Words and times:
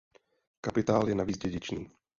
Kapitál 0.61 1.09
je 1.09 1.15
navíc 1.15 1.37
dědičný. 1.37 1.91